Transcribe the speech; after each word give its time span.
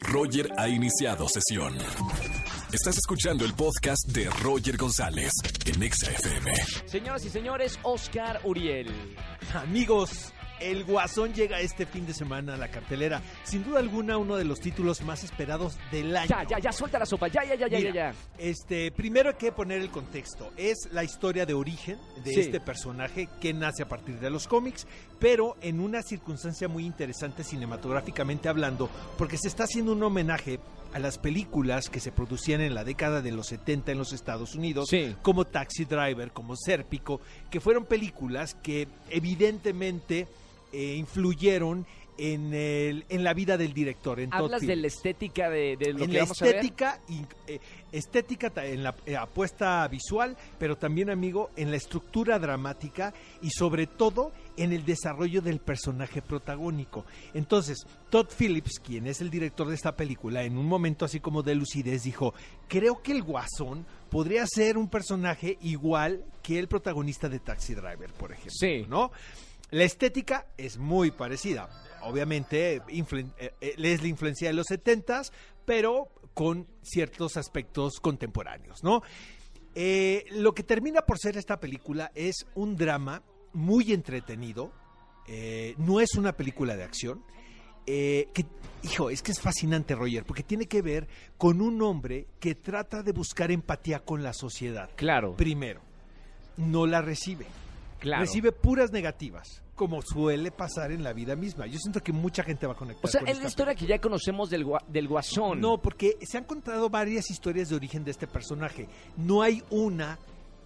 Roger 0.00 0.48
ha 0.58 0.68
iniciado 0.68 1.28
sesión. 1.28 1.76
Estás 2.72 2.96
escuchando 2.98 3.44
el 3.44 3.54
podcast 3.54 4.06
de 4.08 4.28
Roger 4.42 4.76
González 4.76 5.32
en 5.66 5.82
Exa 5.82 6.10
FM. 6.10 6.52
Señoras 6.86 7.24
y 7.24 7.30
señores, 7.30 7.78
Oscar 7.82 8.40
Uriel. 8.44 8.88
Amigos, 9.54 10.32
El 10.62 10.84
Guasón 10.84 11.34
llega 11.34 11.60
este 11.60 11.86
fin 11.86 12.06
de 12.06 12.14
semana 12.14 12.54
a 12.54 12.56
la 12.56 12.68
cartelera. 12.68 13.20
Sin 13.44 13.64
duda 13.64 13.78
alguna, 13.80 14.16
uno 14.16 14.36
de 14.36 14.44
los 14.44 14.60
títulos 14.60 15.02
más 15.02 15.24
esperados 15.24 15.76
del 15.90 16.16
año. 16.16 16.28
Ya, 16.28 16.44
ya, 16.48 16.58
ya, 16.58 16.72
suelta 16.72 16.98
la 16.98 17.06
sopa. 17.06 17.28
Ya, 17.28 17.44
ya, 17.44 17.54
ya, 17.54 17.68
ya, 17.68 17.78
Mira, 17.78 17.90
ya, 17.92 18.12
ya. 18.12 18.14
Este, 18.38 18.90
primero 18.92 19.30
hay 19.30 19.36
que 19.36 19.52
poner 19.52 19.80
el 19.80 19.90
contexto. 19.90 20.52
Es 20.56 20.88
la 20.92 21.04
historia 21.04 21.46
de 21.46 21.54
origen 21.54 21.98
de 22.24 22.32
Sí. 22.34 22.40
este 22.40 22.60
personaje 22.60 23.28
que 23.40 23.52
nace 23.52 23.82
a 23.82 23.88
partir 23.88 24.18
de 24.20 24.30
los 24.30 24.46
cómics, 24.48 24.86
pero 25.18 25.56
en 25.60 25.80
una 25.80 26.02
circunstancia 26.02 26.68
muy 26.68 26.84
interesante 26.86 27.44
cinematográficamente 27.44 28.48
hablando, 28.48 28.88
porque 29.18 29.36
se 29.38 29.48
está 29.48 29.64
haciendo 29.64 29.92
un 29.92 30.02
homenaje 30.02 30.60
a 30.94 30.98
las 30.98 31.16
películas 31.16 31.88
que 31.88 32.00
se 32.00 32.12
producían 32.12 32.60
en 32.60 32.74
la 32.74 32.84
década 32.84 33.22
de 33.22 33.32
los 33.32 33.46
70 33.46 33.92
en 33.92 33.98
los 33.98 34.12
Estados 34.12 34.54
Unidos, 34.54 34.88
Sí. 34.90 35.16
como 35.22 35.46
Taxi 35.46 35.86
Driver, 35.86 36.32
como 36.32 36.54
Sérpico, 36.54 37.20
que 37.50 37.60
fueron 37.60 37.86
películas 37.86 38.54
que 38.62 38.88
evidentemente 39.08 40.28
eh, 40.72 40.96
influyeron 40.96 41.86
en, 42.18 42.52
el, 42.54 43.04
en 43.08 43.24
la 43.24 43.34
vida 43.34 43.56
del 43.56 43.72
director. 43.72 44.20
En 44.20 44.32
Hablas 44.32 44.62
de 44.62 44.76
la 44.76 44.86
estética 44.86 45.48
de, 45.48 45.76
de 45.76 45.92
lo 45.92 46.04
en 46.04 46.10
que 46.10 46.18
la 46.18 46.22
vamos 46.24 46.42
a 46.42 46.44
ver. 46.44 46.56
estética, 46.56 47.00
eh, 47.46 47.58
estética 47.90 48.52
en 48.64 48.82
la 48.82 48.94
eh, 49.06 49.16
apuesta 49.16 49.86
visual, 49.88 50.36
pero 50.58 50.76
también, 50.76 51.10
amigo, 51.10 51.50
en 51.56 51.70
la 51.70 51.76
estructura 51.76 52.38
dramática 52.38 53.12
y 53.40 53.50
sobre 53.50 53.86
todo 53.86 54.32
en 54.56 54.72
el 54.72 54.84
desarrollo 54.84 55.40
del 55.40 55.58
personaje 55.58 56.20
protagónico. 56.22 57.04
Entonces, 57.34 57.86
Todd 58.10 58.28
Phillips, 58.28 58.78
quien 58.78 59.06
es 59.06 59.20
el 59.20 59.30
director 59.30 59.68
de 59.68 59.74
esta 59.74 59.96
película, 59.96 60.44
en 60.44 60.58
un 60.58 60.66
momento 60.66 61.04
así 61.04 61.18
como 61.18 61.42
de 61.42 61.54
lucidez, 61.54 62.04
dijo, 62.04 62.34
creo 62.68 63.02
que 63.02 63.12
el 63.12 63.22
guasón 63.22 63.86
podría 64.10 64.46
ser 64.46 64.76
un 64.76 64.88
personaje 64.88 65.56
igual 65.62 66.24
que 66.42 66.58
el 66.58 66.68
protagonista 66.68 67.28
de 67.28 67.40
Taxi 67.40 67.74
Driver, 67.74 68.12
por 68.12 68.32
ejemplo. 68.32 68.52
Sí. 68.52 68.84
¿no? 68.88 69.10
La 69.72 69.82
estética 69.84 70.46
es 70.56 70.78
muy 70.78 71.10
parecida. 71.10 71.68
Obviamente 72.02 72.80
influen- 72.88 73.34
eh, 73.38 73.52
eh, 73.60 73.74
es 73.76 74.00
la 74.02 74.08
influencia 74.08 74.48
de 74.48 74.54
los 74.54 74.66
70s, 74.68 75.32
pero 75.64 76.08
con 76.34 76.66
ciertos 76.82 77.36
aspectos 77.36 77.98
contemporáneos, 78.00 78.82
¿no? 78.84 79.02
Eh, 79.74 80.24
lo 80.30 80.54
que 80.54 80.62
termina 80.62 81.02
por 81.02 81.18
ser 81.18 81.36
esta 81.36 81.58
película 81.58 82.12
es 82.14 82.46
un 82.54 82.76
drama 82.76 83.22
muy 83.52 83.92
entretenido. 83.92 84.72
eh, 85.28 85.74
no 85.78 86.00
es 86.00 86.14
una 86.16 86.32
película 86.36 86.76
de 86.76 86.82
acción. 86.84 87.22
eh, 87.86 88.28
que, 88.34 88.44
hijo, 88.82 89.08
es 89.10 89.22
que 89.22 89.32
es 89.32 89.40
fascinante, 89.40 89.94
Roger, 89.96 90.24
porque 90.24 90.42
tiene 90.44 90.66
que 90.66 90.82
ver 90.82 91.08
con 91.38 91.60
un 91.60 91.80
hombre 91.82 92.26
que 92.40 92.54
trata 92.54 93.02
de 93.02 93.10
buscar 93.12 93.50
empatía 93.50 94.00
con 94.00 94.22
la 94.22 94.32
sociedad. 94.32 94.88
Claro, 94.96 95.34
Primero, 95.36 95.80
no 96.56 96.86
la 96.86 97.02
recibe 97.02 97.46
claro. 97.98 98.22
recibe 98.22 98.52
puras 98.52 98.92
negativas, 98.92 99.61
como 99.74 100.02
suele 100.02 100.50
pasar 100.50 100.92
en 100.92 101.02
la 101.02 101.12
vida 101.12 101.34
misma. 101.34 101.66
Yo 101.66 101.78
siento 101.78 102.00
que 102.02 102.12
mucha 102.12 102.42
gente 102.42 102.66
va 102.66 102.74
a 102.74 102.76
conectar 102.76 103.04
O 103.04 103.08
sea, 103.08 103.20
con 103.20 103.28
es 103.30 103.40
la 103.40 103.48
historia 103.48 103.74
que 103.74 103.86
ya 103.86 103.98
conocemos 104.00 104.50
del, 104.50 104.64
gua- 104.66 104.84
del 104.86 105.08
guasón. 105.08 105.60
No, 105.60 105.78
porque 105.78 106.16
se 106.22 106.38
han 106.38 106.44
contado 106.44 106.88
varias 106.90 107.30
historias 107.30 107.68
de 107.70 107.76
origen 107.76 108.04
de 108.04 108.10
este 108.10 108.26
personaje. 108.26 108.86
No 109.16 109.42
hay 109.42 109.62
una 109.70 110.18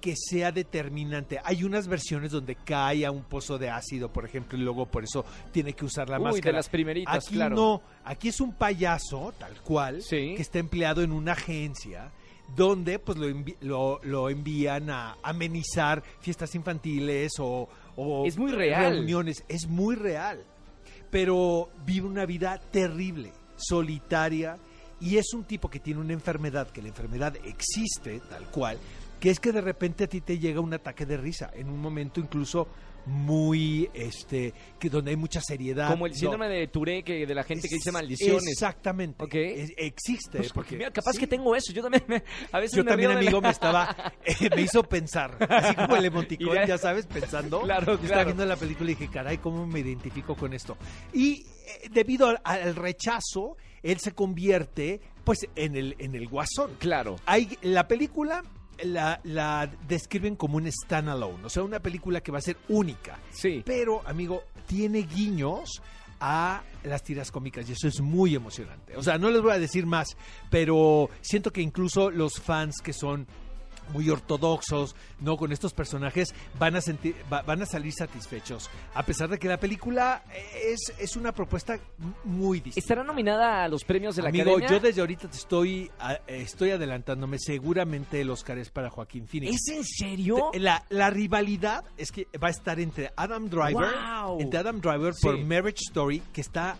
que 0.00 0.14
sea 0.16 0.52
determinante. 0.52 1.40
Hay 1.44 1.64
unas 1.64 1.86
versiones 1.88 2.30
donde 2.30 2.56
cae 2.56 3.06
a 3.06 3.10
un 3.10 3.22
pozo 3.22 3.56
de 3.58 3.70
ácido, 3.70 4.12
por 4.12 4.24
ejemplo, 4.26 4.58
y 4.58 4.62
luego 4.62 4.84
por 4.86 5.04
eso 5.04 5.24
tiene 5.52 5.72
que 5.72 5.84
usar 5.84 6.08
la 6.10 6.18
Uy, 6.18 6.24
máscara. 6.24 6.46
de 6.50 6.52
las 6.52 6.68
primeritas, 6.68 7.14
Aquí 7.26 7.34
claro. 7.36 7.56
no, 7.56 7.82
aquí 8.04 8.28
es 8.28 8.40
un 8.40 8.52
payaso, 8.52 9.32
tal 9.38 9.60
cual, 9.62 10.02
Sí. 10.02 10.34
que 10.36 10.42
está 10.42 10.58
empleado 10.58 11.00
en 11.02 11.10
una 11.12 11.32
agencia 11.32 12.10
donde 12.54 12.98
pues 12.98 13.16
lo, 13.16 13.26
envi- 13.30 13.56
lo, 13.62 13.98
lo 14.02 14.28
envían 14.28 14.90
a 14.90 15.16
amenizar 15.22 16.02
fiestas 16.20 16.54
infantiles 16.54 17.32
o, 17.38 17.66
o 17.96 18.26
Es 18.26 18.36
muy 18.38 18.52
real. 18.52 18.92
reuniones. 18.94 19.44
Es 19.48 19.66
muy 19.68 19.94
real. 19.94 20.44
Pero 21.10 21.68
vive 21.86 22.06
una 22.06 22.26
vida 22.26 22.58
terrible, 22.70 23.32
solitaria, 23.56 24.56
y 25.00 25.16
es 25.16 25.32
un 25.34 25.44
tipo 25.44 25.68
que 25.68 25.78
tiene 25.80 26.00
una 26.00 26.12
enfermedad, 26.12 26.68
que 26.70 26.82
la 26.82 26.88
enfermedad 26.88 27.34
existe 27.44 28.20
tal 28.28 28.44
cual, 28.50 28.78
que 29.24 29.30
es 29.30 29.40
que 29.40 29.52
de 29.52 29.62
repente 29.62 30.04
a 30.04 30.06
ti 30.06 30.20
te 30.20 30.38
llega 30.38 30.60
un 30.60 30.74
ataque 30.74 31.06
de 31.06 31.16
risa, 31.16 31.50
en 31.54 31.70
un 31.70 31.80
momento 31.80 32.20
incluso 32.20 32.68
muy, 33.06 33.88
este, 33.94 34.52
que 34.78 34.90
donde 34.90 35.12
hay 35.12 35.16
mucha 35.16 35.40
seriedad. 35.40 35.88
Como 35.88 36.04
el 36.04 36.12
No, 36.12 36.18
síndrome 36.18 36.46
de 36.50 36.66
Tourette 36.68 37.06
que 37.06 37.26
de 37.26 37.34
la 37.34 37.42
gente 37.42 37.66
que 37.66 37.76
dice 37.76 37.90
maldiciones. 37.90 38.46
Exactamente. 38.48 39.24
Ok. 39.24 39.34
Es- 39.34 39.72
existe. 39.78 40.36
Pues, 40.38 40.52
porque, 40.52 40.76
mira, 40.76 40.90
capaz 40.90 41.12
sí. 41.12 41.20
que 41.20 41.26
tengo 41.26 41.56
eso. 41.56 41.72
Yo 41.72 41.80
también, 41.82 42.04
me- 42.06 42.22
a 42.52 42.60
veces 42.60 42.76
Yo 42.76 42.84
me 42.84 42.90
también, 42.90 43.12
río 43.12 43.18
de 43.18 43.24
la- 43.24 43.28
amigo, 43.30 43.40
me 43.40 43.48
estaba, 43.48 43.96
eh, 44.26 44.50
me 44.54 44.60
hizo 44.60 44.82
pensar, 44.82 45.38
así 45.48 45.74
como 45.74 45.96
el 45.96 46.04
emoticón, 46.04 46.54
ya- 46.54 46.66
ya 46.66 46.76
sabes, 46.78 47.06
pensando. 47.06 47.62
Claro, 47.62 47.86
Yo 47.86 47.92
Estaba 47.94 48.08
claro. 48.08 48.26
viendo 48.26 48.44
la 48.44 48.56
película 48.56 48.90
y 48.90 48.94
dije, 48.94 49.10
caray, 49.10 49.38
¿cómo 49.38 49.66
me 49.66 49.80
identifico 49.80 50.34
con 50.36 50.52
esto? 50.52 50.76
Y 51.14 51.46
eh, 51.66 51.88
debido 51.90 52.26
al, 52.28 52.40
al 52.44 52.76
rechazo, 52.76 53.56
él 53.82 53.98
se 54.00 54.12
convierte, 54.12 55.00
pues, 55.24 55.38
en 55.56 55.76
el, 55.76 55.94
en 55.98 56.14
el 56.14 56.28
guasón. 56.28 56.72
Claro. 56.78 57.16
Hay, 57.24 57.56
la 57.62 57.88
película 57.88 58.42
la, 58.82 59.20
la 59.24 59.70
describen 59.86 60.36
como 60.36 60.56
un 60.56 60.70
standalone, 60.70 61.44
o 61.44 61.48
sea, 61.48 61.62
una 61.62 61.80
película 61.80 62.20
que 62.20 62.32
va 62.32 62.38
a 62.38 62.42
ser 62.42 62.56
única. 62.68 63.18
Sí. 63.30 63.62
Pero, 63.64 64.06
amigo, 64.06 64.44
tiene 64.66 65.00
guiños 65.02 65.82
a 66.20 66.62
las 66.84 67.02
tiras 67.02 67.30
cómicas 67.30 67.68
y 67.68 67.72
eso 67.72 67.88
es 67.88 68.00
muy 68.00 68.34
emocionante. 68.34 68.96
O 68.96 69.02
sea, 69.02 69.18
no 69.18 69.30
les 69.30 69.42
voy 69.42 69.52
a 69.52 69.58
decir 69.58 69.86
más, 69.86 70.16
pero 70.50 71.10
siento 71.20 71.52
que 71.52 71.60
incluso 71.60 72.10
los 72.10 72.40
fans 72.40 72.76
que 72.82 72.92
son 72.92 73.26
muy 73.92 74.08
ortodoxos, 74.10 74.94
no 75.20 75.36
con 75.36 75.52
estos 75.52 75.72
personajes 75.74 76.34
van 76.58 76.76
a 76.76 76.80
sentir 76.80 77.14
va- 77.32 77.42
van 77.42 77.62
a 77.62 77.66
salir 77.66 77.92
satisfechos, 77.92 78.70
a 78.94 79.02
pesar 79.04 79.28
de 79.28 79.38
que 79.38 79.48
la 79.48 79.58
película 79.58 80.22
es, 80.54 80.92
es 80.98 81.16
una 81.16 81.32
propuesta 81.32 81.78
muy 82.24 82.58
distinta. 82.60 82.80
¿Estará 82.80 83.04
nominada 83.04 83.64
a 83.64 83.68
los 83.68 83.84
premios 83.84 84.16
de 84.16 84.22
la 84.22 84.28
Amigo, 84.30 84.50
Academia? 84.52 84.68
yo 84.68 84.80
desde 84.80 85.00
ahorita 85.00 85.28
te 85.28 85.36
estoy 85.36 85.90
a- 85.98 86.18
estoy 86.26 86.70
adelantándome, 86.70 87.38
seguramente 87.38 88.20
el 88.20 88.30
Oscar 88.30 88.58
es 88.58 88.70
para 88.70 88.90
Joaquín 88.90 89.26
Phoenix. 89.28 89.54
¿Es 89.54 89.76
en 89.76 89.84
serio? 89.84 90.50
La, 90.54 90.84
la 90.90 91.10
rivalidad 91.10 91.84
es 91.96 92.10
que 92.12 92.26
va 92.42 92.48
a 92.48 92.50
estar 92.50 92.80
entre 92.80 93.12
Adam 93.16 93.48
Driver, 93.48 93.92
Wow. 94.24 94.40
entre 94.40 94.58
Adam 94.60 94.80
Driver 94.80 95.12
por. 95.20 95.38
Marriage 95.44 95.80
Story, 95.88 96.20
que 96.32 96.40
está 96.40 96.76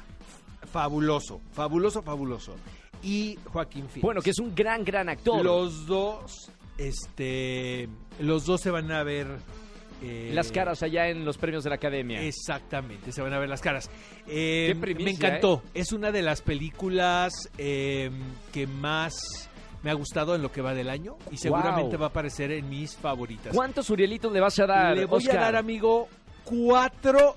fabuloso, 0.73 1.41
fabuloso, 1.53 2.03
fabuloso, 2.03 2.55
y 3.03 3.39
Joaquín 3.53 3.85
Phoenix. 3.89 4.03
Bueno, 4.03 4.23
que 4.23 4.31
es 4.31 4.39
un 4.39 4.55
gran, 4.55 4.85
gran 4.85 5.09
actor. 5.09 5.45
los 5.45 5.87
dos, 5.87 6.51
este, 6.79 7.89
los 8.21 8.45
dos 8.47 8.61
se 8.61 8.71
van 8.71 8.91
a 8.93 9.03
ver 9.03 9.27
eh, 10.03 10.31
Las 10.35 10.51
caras 10.53 10.83
allá 10.83 11.09
en 11.09 11.25
los 11.25 11.39
premios 11.39 11.65
de 11.65 11.71
la 11.71 11.77
Academia. 11.77 12.21
Exactamente, 12.23 13.13
se 13.13 13.23
van 13.23 13.33
a 13.33 13.39
ver 13.39 13.49
las 13.49 13.61
caras. 13.61 13.89
Eh, 14.27 14.67
Qué 14.75 14.77
primicia, 14.81 15.05
me 15.07 15.11
encantó. 15.13 15.63
Es 15.73 15.93
una 15.93 16.11
de 16.13 16.23
las 16.23 16.43
películas 16.43 17.33
eh, 17.59 18.11
que 18.53 18.67
más 18.67 19.15
me 19.83 19.91
ha 19.91 19.95
gustado 19.95 20.35
en 20.35 20.43
lo 20.43 20.51
que 20.51 20.63
va 20.63 20.75
del 20.75 20.89
año 20.91 21.17
y 21.31 21.37
seguramente 21.37 21.97
Wow. 21.97 22.01
va 22.01 22.07
a 22.07 22.09
aparecer 22.09 22.51
en 22.53 22.69
mis 22.69 22.97
favoritas. 22.97 23.55
¿Cuántos 23.55 23.89
Urielitos 23.91 24.33
le 24.33 24.41
vas 24.41 24.59
a 24.59 24.67
dar, 24.67 24.97
Le 24.97 25.05
voy 25.07 25.19
Oscar? 25.19 25.39
a 25.39 25.41
dar, 25.43 25.57
amigo, 25.57 26.09
cuatro 26.45 27.37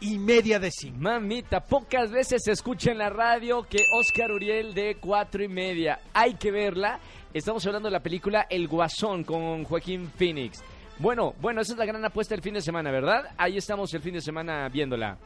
y 0.00 0.18
media 0.18 0.58
de 0.58 0.70
cinco. 0.70 0.98
Mamita, 0.98 1.60
pocas 1.60 2.10
veces 2.10 2.42
se 2.44 2.52
escucha 2.52 2.90
en 2.90 2.98
la 2.98 3.10
radio 3.10 3.62
que 3.62 3.78
Oscar 3.98 4.32
Uriel 4.32 4.74
de 4.74 4.96
cuatro 4.96 5.42
y 5.42 5.48
media. 5.48 6.00
Hay 6.12 6.34
que 6.34 6.50
verla. 6.50 6.98
Estamos 7.32 7.64
hablando 7.66 7.88
de 7.88 7.92
la 7.92 8.02
película 8.02 8.46
El 8.48 8.66
Guasón 8.66 9.24
con 9.24 9.64
Joaquín 9.64 10.10
Phoenix. 10.16 10.62
Bueno, 10.98 11.34
bueno, 11.40 11.60
esa 11.60 11.72
es 11.72 11.78
la 11.78 11.86
gran 11.86 12.04
apuesta 12.04 12.34
del 12.34 12.42
fin 12.42 12.54
de 12.54 12.60
semana, 12.60 12.90
¿verdad? 12.90 13.32
Ahí 13.36 13.56
estamos 13.56 13.92
el 13.94 14.02
fin 14.02 14.14
de 14.14 14.20
semana 14.20 14.68
viéndola. 14.68 15.16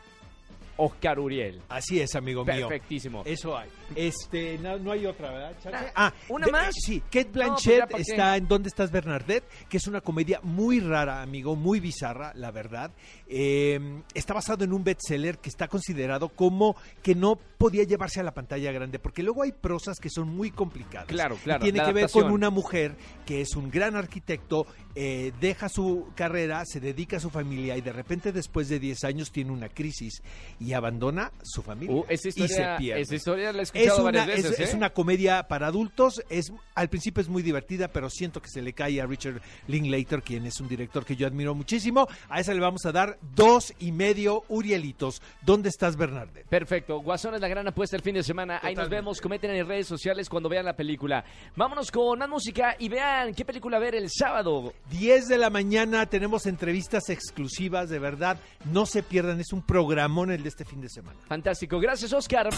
Oscar 0.76 1.18
Uriel. 1.20 1.62
Así 1.68 2.00
es, 2.00 2.14
amigo 2.14 2.44
mío. 2.44 2.68
Perfectísimo. 2.68 3.22
Eso 3.24 3.56
hay. 3.56 3.68
Este, 3.94 4.58
no, 4.58 4.78
no 4.78 4.92
hay 4.92 5.06
otra, 5.06 5.30
¿verdad? 5.30 5.56
Chance? 5.62 5.92
Ah, 5.94 6.12
¿una 6.28 6.46
de- 6.46 6.52
más? 6.52 6.74
Sí, 6.74 7.00
Kate 7.00 7.24
No, 7.26 7.32
pues 7.32 7.34
Blanchett 7.34 7.98
está 7.98 8.36
en 8.36 8.48
¿Dónde 8.48 8.68
estás 8.68 8.90
Bernadette? 8.90 9.44
Que 9.68 9.76
es 9.76 9.86
una 9.86 10.00
comedia 10.00 10.40
muy 10.42 10.80
rara, 10.80 11.22
amigo, 11.22 11.54
muy 11.56 11.80
bizarra, 11.80 12.32
la 12.34 12.50
verdad. 12.50 12.90
Eh, 13.26 14.02
está 14.14 14.34
basado 14.34 14.64
en 14.64 14.72
un 14.72 14.84
bestseller 14.84 15.38
que 15.38 15.48
está 15.48 15.68
considerado 15.68 16.28
como 16.28 16.76
que 17.02 17.14
no 17.14 17.36
podía 17.36 17.84
llevarse 17.84 18.20
a 18.20 18.22
la 18.22 18.34
pantalla 18.34 18.72
grande, 18.72 18.98
porque 18.98 19.22
luego 19.22 19.42
hay 19.42 19.52
prosas 19.52 19.98
que 19.98 20.10
son 20.10 20.28
muy 20.28 20.50
complicadas. 20.50 21.06
Claro, 21.08 21.36
Y 21.36 21.44
claro, 21.44 21.62
tiene 21.62 21.78
la 21.78 21.86
que 21.86 21.92
ver 21.92 22.10
con 22.10 22.30
una 22.30 22.50
mujer 22.50 22.96
que 23.26 23.40
es 23.40 23.54
un 23.56 23.70
gran 23.70 23.96
arquitecto, 23.96 24.66
eh, 24.94 25.32
deja 25.40 25.68
su 25.68 26.08
carrera, 26.14 26.64
se 26.64 26.80
dedica 26.80 27.16
a 27.16 27.20
su 27.20 27.30
familia 27.30 27.76
y 27.76 27.80
de 27.80 27.92
repente 27.92 28.32
después 28.32 28.68
de 28.68 28.78
10 28.78 29.04
años 29.04 29.32
tiene 29.32 29.50
una 29.50 29.68
crisis 29.68 30.22
y 30.60 30.72
abandona 30.72 31.32
su 31.42 31.62
familia. 31.62 31.94
Uh, 31.94 32.04
esa 32.08 32.28
y 32.28 32.32
se 32.48 32.66
pierde. 32.78 33.00
esa 33.00 33.14
historia 33.14 33.52
la 33.52 33.62
he 33.62 33.84
Es 33.84 33.92
una, 33.94 34.02
varias 34.04 34.26
veces, 34.26 34.52
es, 34.52 34.60
es 34.60 34.74
¿eh? 34.74 34.76
una 34.76 34.90
comedia 34.90 35.48
para 35.48 35.66
adultos. 35.66 36.22
Es 36.28 36.52
al 36.74 36.88
principio 36.88 37.20
es 37.20 37.28
muy 37.28 37.42
divertida, 37.42 37.88
pero 37.88 38.10
siento 38.10 38.40
que 38.40 38.48
se 38.48 38.62
le 38.62 38.72
cae 38.72 39.00
a 39.00 39.06
Richard 39.06 39.40
Linklater, 39.68 40.22
quien 40.22 40.46
es 40.46 40.60
un 40.60 40.68
director 40.68 41.04
que 41.04 41.16
yo 41.16 41.26
admiro 41.26 41.54
muchísimo. 41.54 42.06
A 42.28 42.40
esa 42.40 42.54
le 42.54 42.60
vamos 42.60 42.84
a 42.86 42.92
dar 42.92 43.18
dos 43.34 43.72
y 43.78 43.92
medio 43.92 44.44
Urielitos. 44.48 45.22
¿Dónde 45.42 45.68
estás, 45.68 45.96
Bernarde? 45.96 46.44
Perfecto. 46.48 47.00
Guasón 47.00 47.34
es 47.34 47.40
la 47.40 47.48
gran 47.48 47.66
apuesta 47.68 47.96
el 47.96 48.02
fin 48.02 48.14
de 48.14 48.22
semana. 48.22 48.60
Ahí 48.62 48.74
nos 48.74 48.88
vemos. 48.88 49.20
Comenten 49.20 49.50
en 49.50 49.66
redes 49.66 49.86
sociales 49.86 50.28
cuando 50.28 50.48
vean 50.48 50.64
la 50.64 50.74
película. 50.74 51.24
Vámonos 51.56 51.90
con 51.90 52.18
más 52.18 52.28
música 52.28 52.76
y 52.78 52.88
vean 52.88 53.34
qué 53.34 53.44
película 53.44 53.78
ver 53.78 53.94
el 53.94 54.10
sábado. 54.10 54.72
10 54.90 55.28
de 55.28 55.38
la 55.38 55.50
mañana 55.50 56.06
tenemos 56.06 56.46
entrevistas 56.46 57.08
exclusivas, 57.08 57.88
de 57.88 57.98
verdad. 57.98 58.38
No 58.64 58.86
se 58.86 59.02
pierdan, 59.02 59.40
es 59.40 59.52
un 59.52 59.62
programón 59.62 60.30
el 60.30 60.42
de 60.42 60.48
este 60.48 60.64
fin 60.64 60.80
de 60.80 60.88
semana. 60.88 61.18
Fantástico. 61.26 61.80
Gracias, 61.80 62.12
Oscar. 62.12 62.50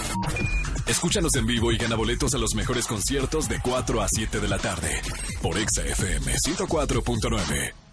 Escúchanos 0.87 1.34
en 1.37 1.46
vivo 1.46 1.73
y 1.73 1.78
gana 1.78 1.96
boletos 1.96 2.34
a 2.34 2.38
los 2.38 2.55
mejores 2.55 2.87
conciertos 2.87 3.49
de 3.49 3.61
4 3.61 4.02
a 4.02 4.08
7 4.08 4.40
de 4.40 4.49
la 4.49 4.58
tarde 4.58 4.90
por 5.43 5.58
Exa 5.58 5.84
FM 5.84 6.32
104.9. 6.34 7.85